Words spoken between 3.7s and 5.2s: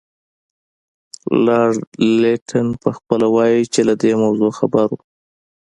چې له دې موضوع خبر وو.